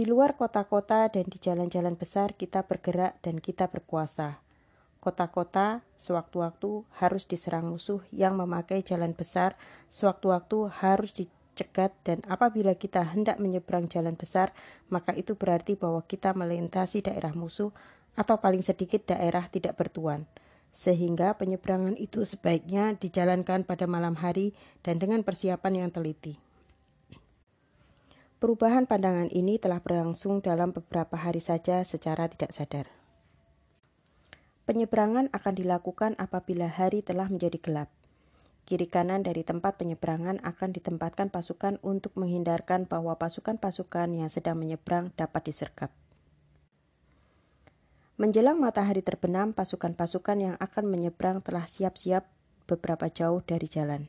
[0.00, 4.40] Di luar kota-kota dan di jalan-jalan besar kita bergerak dan kita berkuasa.
[4.96, 9.60] Kota-kota sewaktu-waktu harus diserang musuh yang memakai jalan besar,
[9.92, 14.56] sewaktu-waktu harus dicegat dan apabila kita hendak menyeberang jalan besar,
[14.88, 17.68] maka itu berarti bahwa kita melintasi daerah musuh
[18.16, 20.24] atau paling sedikit daerah tidak bertuan.
[20.72, 26.40] Sehingga penyeberangan itu sebaiknya dijalankan pada malam hari dan dengan persiapan yang teliti.
[28.40, 32.88] Perubahan pandangan ini telah berlangsung dalam beberapa hari saja secara tidak sadar.
[34.64, 37.92] Penyeberangan akan dilakukan apabila hari telah menjadi gelap.
[38.64, 45.12] Kiri kanan dari tempat penyeberangan akan ditempatkan pasukan untuk menghindarkan bahwa pasukan-pasukan yang sedang menyeberang
[45.20, 45.92] dapat disergap.
[48.16, 52.24] Menjelang matahari terbenam, pasukan-pasukan yang akan menyeberang telah siap-siap
[52.64, 54.08] beberapa jauh dari jalan.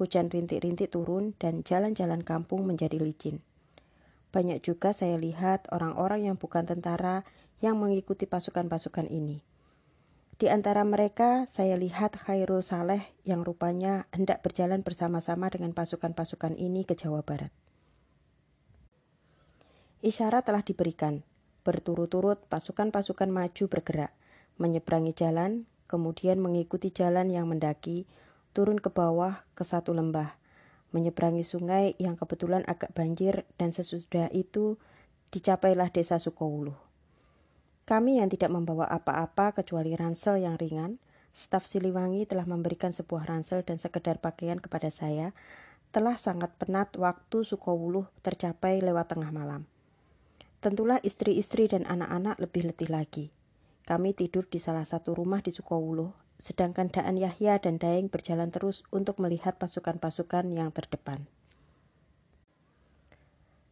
[0.00, 3.44] Hujan rintik-rintik turun dan jalan-jalan kampung menjadi licin.
[4.32, 7.28] Banyak juga saya lihat orang-orang yang bukan tentara
[7.60, 9.44] yang mengikuti pasukan-pasukan ini.
[10.40, 16.88] Di antara mereka, saya lihat Khairul Saleh yang rupanya hendak berjalan bersama-sama dengan pasukan-pasukan ini
[16.88, 17.52] ke Jawa Barat.
[20.00, 21.20] Isyarat telah diberikan.
[21.60, 24.16] Berturut-turut pasukan-pasukan maju bergerak,
[24.56, 28.08] menyeberangi jalan, kemudian mengikuti jalan yang mendaki,
[28.50, 30.34] turun ke bawah ke satu lembah,
[30.90, 34.78] menyeberangi sungai yang kebetulan agak banjir dan sesudah itu
[35.30, 36.74] dicapailah desa Sukowuluh.
[37.86, 41.02] Kami yang tidak membawa apa-apa kecuali ransel yang ringan,
[41.34, 45.34] staf Siliwangi telah memberikan sebuah ransel dan sekedar pakaian kepada saya,
[45.90, 49.66] telah sangat penat waktu Sukowuluh tercapai lewat tengah malam.
[50.62, 53.26] Tentulah istri-istri dan anak-anak lebih letih lagi.
[53.86, 58.82] Kami tidur di salah satu rumah di Sukowuluh sedangkan Daan Yahya dan Daeng berjalan terus
[58.88, 61.28] untuk melihat pasukan-pasukan yang terdepan.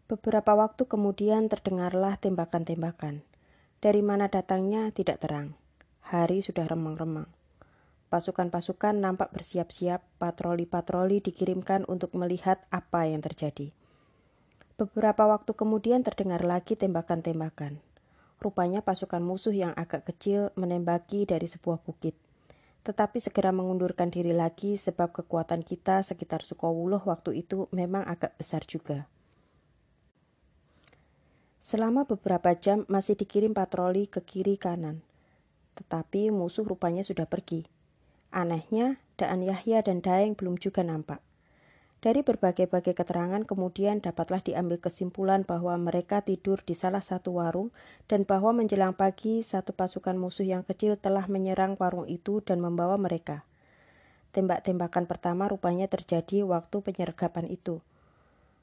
[0.08, 3.24] Beberapa waktu kemudian terdengarlah tembakan-tembakan.
[3.80, 5.56] Dari mana datangnya tidak terang.
[6.04, 7.28] Hari sudah remang-remang.
[8.08, 13.68] Pasukan-pasukan nampak bersiap-siap, patroli-patroli dikirimkan untuk melihat apa yang terjadi.
[14.80, 17.76] Beberapa waktu kemudian terdengar lagi tembakan-tembakan.
[18.40, 22.16] Rupanya pasukan musuh yang agak kecil menembaki dari sebuah bukit
[22.88, 28.64] tetapi segera mengundurkan diri lagi sebab kekuatan kita sekitar Sukowuluh waktu itu memang agak besar
[28.64, 29.04] juga.
[31.60, 35.04] Selama beberapa jam masih dikirim patroli ke kiri kanan,
[35.76, 37.68] tetapi musuh rupanya sudah pergi.
[38.32, 41.20] Anehnya, Daan Yahya dan Daeng belum juga nampak.
[41.98, 47.74] Dari berbagai-bagai keterangan kemudian dapatlah diambil kesimpulan bahwa mereka tidur di salah satu warung
[48.06, 52.94] dan bahwa menjelang pagi satu pasukan musuh yang kecil telah menyerang warung itu dan membawa
[53.02, 53.42] mereka.
[54.30, 57.82] Tembak-tembakan pertama rupanya terjadi waktu penyergapan itu.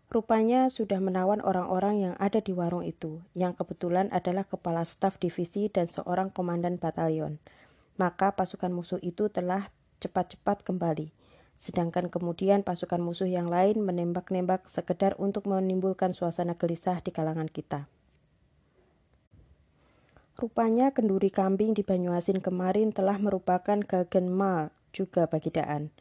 [0.08, 5.68] Rupanya sudah menawan orang-orang yang ada di warung itu, yang kebetulan adalah kepala staf divisi
[5.68, 7.44] dan seorang komandan batalion.
[8.00, 11.25] Maka pasukan musuh itu telah cepat-cepat kembali
[11.56, 17.88] sedangkan kemudian pasukan musuh yang lain menembak-nembak sekedar untuk menimbulkan suasana gelisah di kalangan kita.
[20.36, 25.96] Rupanya kenduri kambing di Banyuasin kemarin telah merupakan gagenma juga bagi Daan.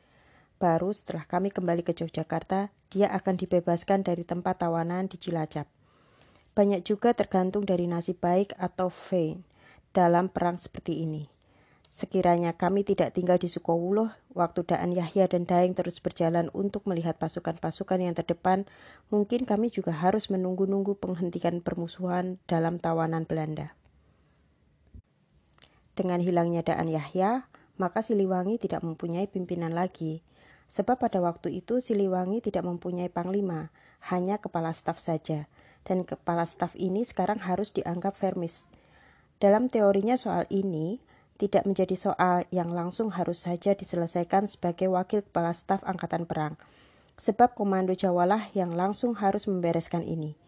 [0.59, 5.71] Baru setelah kami kembali ke Yogyakarta, dia akan dibebaskan dari tempat tawanan di Cilacap.
[6.55, 9.43] Banyak juga tergantung dari nasib baik atau fate
[9.91, 11.34] dalam perang seperti ini.
[11.95, 17.15] Sekiranya kami tidak tinggal di Sukowuloh, waktu Daan Yahya dan Daeng terus berjalan untuk melihat
[17.23, 18.67] pasukan-pasukan yang terdepan,
[19.15, 23.79] mungkin kami juga harus menunggu-nunggu penghentian permusuhan dalam tawanan Belanda.
[25.95, 27.47] Dengan hilangnya Daan Yahya,
[27.79, 30.27] maka Siliwangi tidak mempunyai pimpinan lagi.
[30.75, 33.71] Sebab pada waktu itu Siliwangi tidak mempunyai panglima,
[34.11, 35.47] hanya kepala staf saja.
[35.87, 38.67] Dan kepala staf ini sekarang harus dianggap vermis.
[39.39, 40.99] Dalam teorinya soal ini,
[41.35, 46.55] tidak menjadi soal yang langsung harus saja diselesaikan sebagai wakil kepala staf angkatan perang,
[47.19, 50.39] sebab Komando Jawalah yang langsung harus membereskan ini.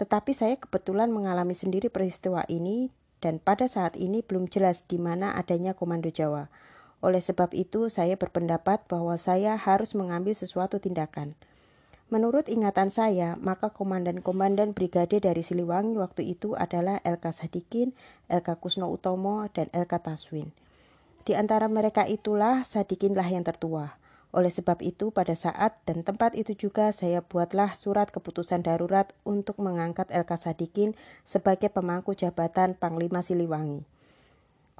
[0.00, 2.88] Tetapi saya kebetulan mengalami sendiri peristiwa ini
[3.20, 6.48] dan pada saat ini belum jelas di mana adanya Komando Jawa.
[7.00, 11.36] Oleh sebab itu, saya berpendapat bahwa saya harus mengambil sesuatu tindakan.
[12.10, 17.94] Menurut ingatan saya, maka komandan-komandan brigade dari Siliwangi waktu itu adalah LK Sadikin,
[18.26, 20.50] LK Kusno Utomo, dan LK Taswin.
[21.22, 23.94] Di antara mereka itulah Sadikinlah yang tertua.
[24.34, 29.62] Oleh sebab itu, pada saat dan tempat itu juga saya buatlah surat keputusan darurat untuk
[29.62, 33.86] mengangkat LK Sadikin sebagai pemangku jabatan Panglima Siliwangi.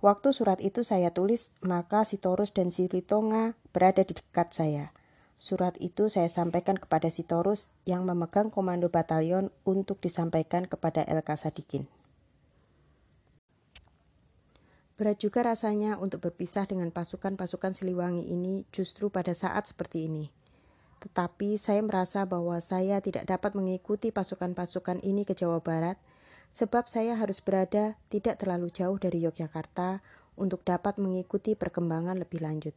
[0.02, 4.90] Waktu surat itu saya tulis, maka Sitorus dan Silitonga berada di dekat saya.
[5.40, 11.88] Surat itu saya sampaikan kepada Sitorus yang memegang komando batalion untuk disampaikan kepada LK Sadikin.
[15.00, 20.28] Berat juga rasanya untuk berpisah dengan pasukan-pasukan Siliwangi ini justru pada saat seperti ini.
[21.00, 25.96] Tetapi saya merasa bahwa saya tidak dapat mengikuti pasukan-pasukan ini ke Jawa Barat,
[26.52, 30.04] sebab saya harus berada tidak terlalu jauh dari Yogyakarta
[30.36, 32.76] untuk dapat mengikuti perkembangan lebih lanjut.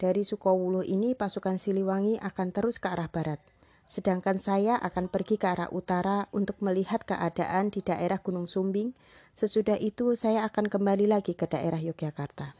[0.00, 3.36] Dari Sukowulo ini pasukan Siliwangi akan terus ke arah barat
[3.90, 8.94] sedangkan saya akan pergi ke arah utara untuk melihat keadaan di daerah Gunung Sumbing.
[9.34, 12.54] Sesudah itu, saya akan kembali lagi ke daerah Yogyakarta.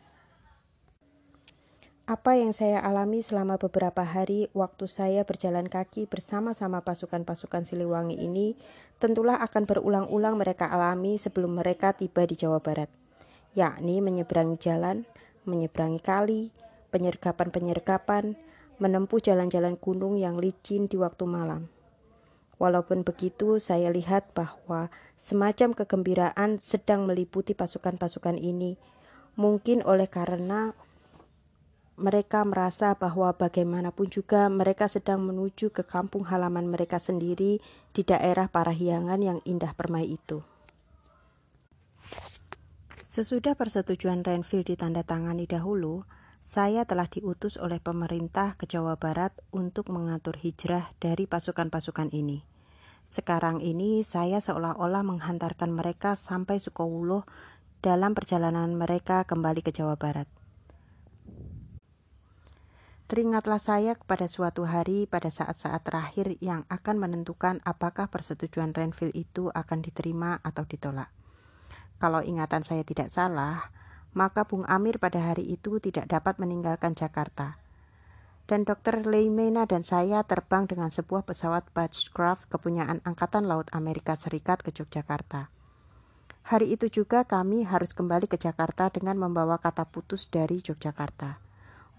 [2.11, 8.59] Apa yang saya alami selama beberapa hari waktu saya berjalan kaki bersama-sama pasukan-pasukan Siliwangi ini
[8.99, 12.91] tentulah akan berulang-ulang mereka alami sebelum mereka tiba di Jawa Barat,
[13.55, 15.07] yakni menyeberangi jalan,
[15.47, 16.51] menyeberangi kali,
[16.91, 18.37] penyergapan-penyergapan,
[18.83, 21.71] menempuh jalan-jalan gunung yang licin di waktu malam.
[22.61, 28.77] Walaupun begitu, saya lihat bahwa semacam kegembiraan sedang meliputi pasukan-pasukan ini,
[29.39, 30.77] mungkin oleh karena
[32.01, 37.61] mereka merasa bahwa bagaimanapun juga mereka sedang menuju ke kampung halaman mereka sendiri
[37.93, 40.41] di daerah Parahyangan yang indah permai itu.
[43.05, 46.07] Sesudah persetujuan Renville ditandatangani dahulu,
[46.51, 52.43] saya telah diutus oleh pemerintah ke Jawa Barat untuk mengatur hijrah dari pasukan-pasukan ini.
[53.07, 57.23] Sekarang ini saya seolah-olah menghantarkan mereka sampai Sukowulo
[57.79, 60.27] dalam perjalanan mereka kembali ke Jawa Barat.
[63.07, 69.55] Teringatlah saya kepada suatu hari pada saat-saat terakhir yang akan menentukan apakah persetujuan Renville itu
[69.55, 71.15] akan diterima atau ditolak.
[72.03, 73.71] Kalau ingatan saya tidak salah,
[74.13, 77.61] maka Bung Amir pada hari itu tidak dapat meninggalkan Jakarta.
[78.51, 79.07] Dan Dr.
[79.07, 85.55] Leimena dan saya terbang dengan sebuah pesawat Beechcraft kepunyaan Angkatan Laut Amerika Serikat ke Yogyakarta.
[86.51, 91.39] Hari itu juga kami harus kembali ke Jakarta dengan membawa kata putus dari Yogyakarta.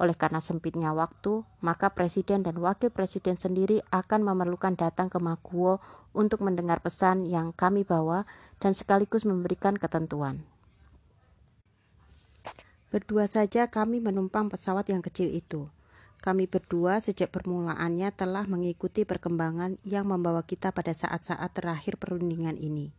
[0.02, 5.80] Oleh karena sempitnya waktu, maka presiden dan wakil presiden sendiri akan memerlukan datang ke Maguwo
[6.12, 8.28] untuk mendengar pesan yang kami bawa
[8.60, 10.51] dan sekaligus memberikan ketentuan.
[12.91, 15.71] Berdua saja kami menumpang pesawat yang kecil itu.
[16.19, 22.91] Kami berdua sejak permulaannya telah mengikuti perkembangan yang membawa kita pada saat-saat terakhir perundingan ini.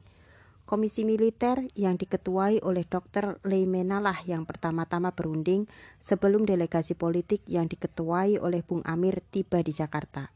[0.64, 3.36] Komisi militer yang diketuai oleh Dr.
[3.44, 5.68] Leimena lah yang pertama-tama berunding
[6.00, 10.32] sebelum delegasi politik yang diketuai oleh Bung Amir tiba di Jakarta.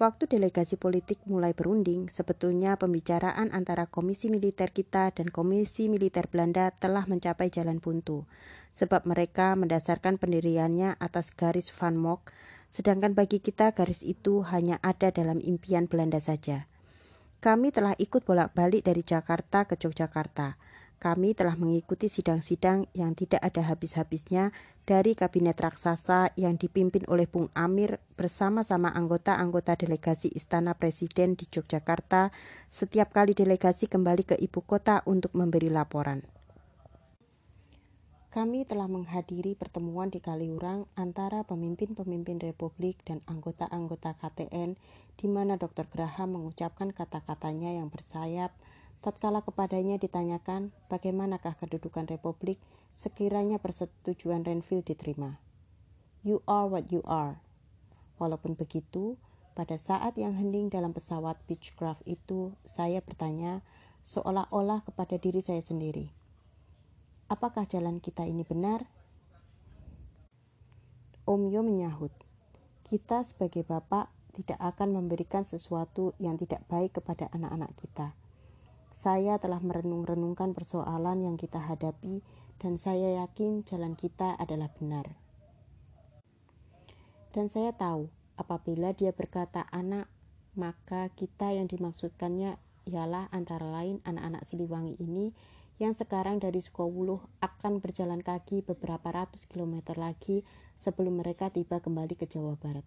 [0.00, 6.72] Waktu delegasi politik mulai berunding, sebetulnya pembicaraan antara Komisi Militer kita dan Komisi Militer Belanda
[6.72, 8.24] telah mencapai jalan buntu,
[8.72, 12.32] sebab mereka mendasarkan pendiriannya atas garis Van Mock,
[12.72, 16.64] sedangkan bagi kita garis itu hanya ada dalam impian Belanda saja.
[17.44, 20.56] Kami telah ikut bolak-balik dari Jakarta ke Yogyakarta
[21.00, 24.52] kami telah mengikuti sidang-sidang yang tidak ada habis-habisnya
[24.90, 32.34] dari kabinet raksasa yang dipimpin oleh Bung Amir bersama-sama anggota-anggota delegasi Istana Presiden di Yogyakarta
[32.74, 36.26] setiap kali delegasi kembali ke ibu kota untuk memberi laporan.
[38.34, 44.74] Kami telah menghadiri pertemuan di Kaliurang antara pemimpin-pemimpin Republik dan anggota-anggota KTN
[45.14, 45.86] di mana Dr.
[45.86, 48.50] Graham mengucapkan kata-katanya yang bersayap
[49.00, 52.60] Tatkala kepadanya ditanyakan bagaimanakah kedudukan Republik
[52.92, 55.40] sekiranya persetujuan Renville diterima.
[56.20, 57.40] You are what you are.
[58.20, 59.16] Walaupun begitu,
[59.56, 63.64] pada saat yang hening dalam pesawat Beechcraft itu, saya bertanya
[64.04, 66.12] seolah-olah kepada diri saya sendiri.
[67.32, 68.84] Apakah jalan kita ini benar?
[71.24, 72.12] Om Yo menyahut,
[72.84, 78.19] kita sebagai bapak tidak akan memberikan sesuatu yang tidak baik kepada anak-anak kita
[79.00, 82.20] saya telah merenung-renungkan persoalan yang kita hadapi
[82.60, 85.16] dan saya yakin jalan kita adalah benar.
[87.32, 90.04] Dan saya tahu apabila dia berkata anak,
[90.52, 92.60] maka kita yang dimaksudkannya
[92.92, 95.32] ialah antara lain anak-anak Siliwangi ini
[95.80, 100.44] yang sekarang dari Sukowuluh akan berjalan kaki beberapa ratus kilometer lagi
[100.76, 102.84] sebelum mereka tiba kembali ke Jawa Barat.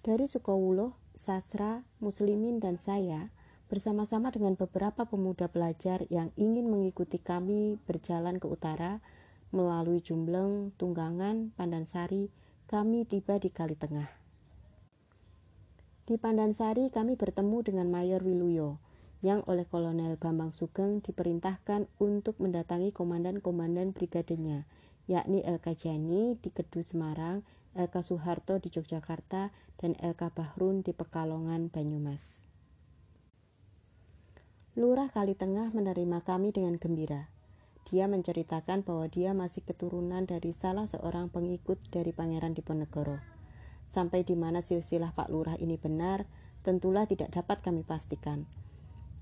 [0.00, 3.32] Dari Sukowuluh, Sasra, Muslimin, dan saya
[3.72, 9.00] bersama-sama dengan beberapa pemuda pelajar yang ingin mengikuti kami berjalan ke utara
[9.48, 12.28] melalui Jumbleng, Tunggangan, Pandansari,
[12.68, 14.12] kami tiba di Kali Tengah.
[16.06, 18.78] Di Pandansari kami bertemu dengan Mayor Wiluyo,
[19.24, 24.68] yang oleh Kolonel Bambang Sugeng diperintahkan untuk mendatangi komandan-komandan brigadenya,
[25.08, 27.42] yakni LK Jani di Kedu Semarang,
[27.76, 32.24] LK Soeharto di Yogyakarta, dan LK Bahrun di Pekalongan, Banyumas.
[34.76, 37.28] Lurah Kali Tengah menerima kami dengan gembira.
[37.88, 43.20] Dia menceritakan bahwa dia masih keturunan dari salah seorang pengikut dari Pangeran Diponegoro.
[43.86, 46.26] Sampai di mana silsilah Pak Lurah ini benar,
[46.66, 48.44] tentulah tidak dapat kami pastikan.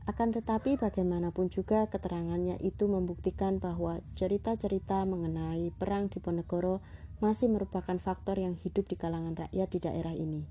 [0.05, 6.85] Akan tetapi bagaimanapun juga keterangannya itu membuktikan bahwa cerita-cerita mengenai perang di Ponegoro
[7.19, 10.47] masih merupakan faktor yang hidup di kalangan rakyat di daerah ini.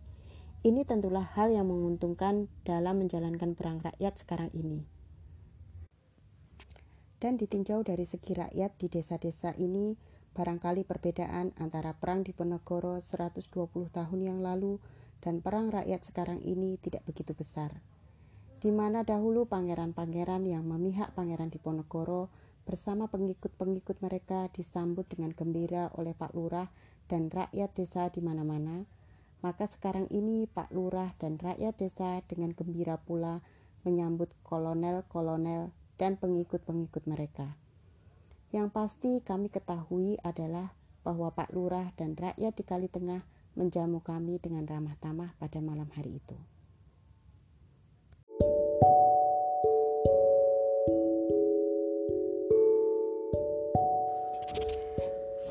[0.63, 4.87] Ini tentulah hal yang menguntungkan dalam menjalankan perang rakyat sekarang ini.
[7.19, 9.95] Dan ditinjau dari segi rakyat di desa-desa ini,
[10.35, 13.43] barangkali perbedaan antara perang di Ponegoro 120
[13.91, 14.79] tahun yang lalu
[15.23, 17.79] dan perang rakyat sekarang ini tidak begitu besar
[18.63, 22.31] di mana dahulu pangeran-pangeran yang memihak pangeran Diponegoro
[22.63, 26.71] bersama pengikut-pengikut mereka disambut dengan gembira oleh Pak Lurah
[27.11, 28.87] dan rakyat desa di mana-mana,
[29.43, 33.43] maka sekarang ini Pak Lurah dan rakyat desa dengan gembira pula
[33.83, 37.59] menyambut kolonel-kolonel dan pengikut-pengikut mereka.
[38.55, 40.71] Yang pasti kami ketahui adalah
[41.03, 43.27] bahwa Pak Lurah dan rakyat di Kali Tengah
[43.59, 46.52] menjamu kami dengan ramah tamah pada malam hari itu.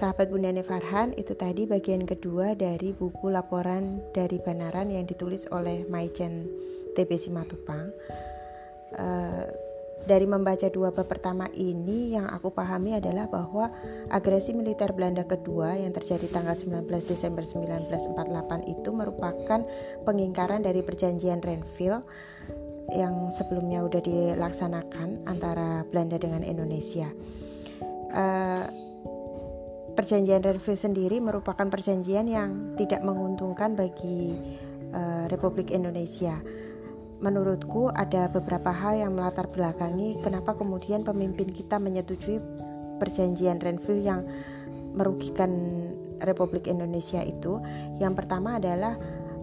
[0.03, 5.87] Sahabat Bunda Farhan, itu tadi bagian kedua dari buku laporan dari Banaran yang ditulis oleh
[5.87, 6.51] Maichen
[6.99, 7.87] TB Simatupang.
[8.99, 9.47] Uh,
[10.03, 13.71] dari membaca dua bab pertama ini yang aku pahami adalah bahwa
[14.11, 19.63] agresi militer Belanda kedua yang terjadi tanggal 19 Desember 1948 itu merupakan
[20.03, 22.03] pengingkaran dari perjanjian Renville
[22.91, 27.07] yang sebelumnya sudah dilaksanakan antara Belanda dengan Indonesia.
[28.11, 28.67] Uh,
[29.93, 34.37] perjanjian Renville sendiri merupakan perjanjian yang tidak menguntungkan bagi
[34.93, 36.41] uh, Republik Indonesia.
[37.23, 42.43] Menurutku ada beberapa hal yang melatar belakangi kenapa kemudian pemimpin kita menyetujui
[42.99, 44.27] perjanjian Renville yang
[44.93, 45.51] merugikan
[46.23, 47.63] Republik Indonesia itu.
[47.99, 48.99] Yang pertama adalah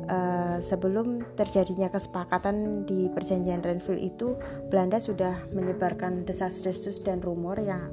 [0.10, 4.36] uh, sebelum terjadinya kesepakatan di perjanjian Renville itu
[4.68, 7.92] Belanda sudah menyebarkan desas-desus dan rumor yang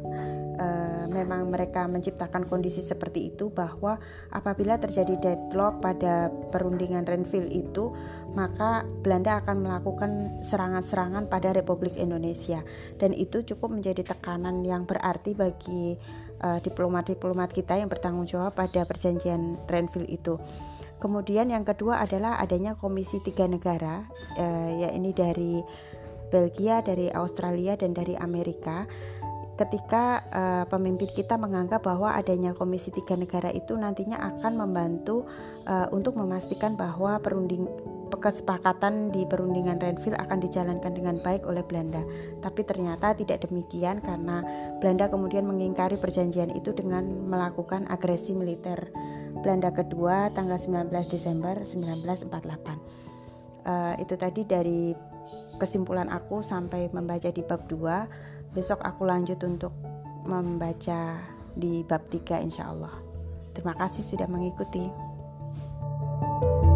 [0.56, 4.00] uh, memang mereka menciptakan kondisi seperti itu bahwa
[4.32, 7.92] apabila terjadi deadlock pada perundingan Renville itu
[8.36, 10.10] maka Belanda akan melakukan
[10.44, 12.60] serangan-serangan pada Republik Indonesia
[13.00, 15.96] dan itu cukup menjadi tekanan yang berarti bagi
[16.44, 20.36] eh, diplomat-diplomat uh, kita yang bertanggung jawab pada perjanjian Renville itu.
[21.00, 24.04] Kemudian yang kedua adalah adanya komisi tiga negara,
[24.40, 25.60] uh, yakni dari
[26.26, 28.84] Belgia, dari Australia, dan dari Amerika
[29.56, 35.24] ketika uh, pemimpin kita menganggap bahwa adanya komisi tiga negara itu nantinya akan membantu
[35.64, 37.64] uh, untuk memastikan bahwa perunding
[38.06, 42.06] kesepakatan di perundingan Renville akan dijalankan dengan baik oleh Belanda.
[42.38, 44.46] Tapi ternyata tidak demikian karena
[44.78, 48.94] Belanda kemudian mengingkari perjanjian itu dengan melakukan agresi militer
[49.42, 52.30] Belanda kedua tanggal 19 Desember 1948.
[53.66, 54.94] Uh, itu tadi dari
[55.58, 59.76] kesimpulan aku sampai membaca di bab 2 besok aku lanjut untuk
[60.24, 61.20] membaca
[61.52, 62.96] di bab 3 insya Allah.
[63.52, 64.88] Terima kasih sudah mengikuti.
[66.36, 66.75] thank you